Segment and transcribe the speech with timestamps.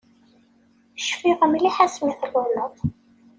[1.05, 2.73] Cfiɣ mliḥ asmi tluleḍ.